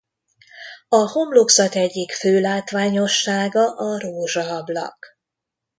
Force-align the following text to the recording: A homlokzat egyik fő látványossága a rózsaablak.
A 0.89 0.95
homlokzat 0.97 1.75
egyik 1.75 2.11
fő 2.11 2.39
látványossága 2.39 3.75
a 3.75 3.99
rózsaablak. 3.99 5.05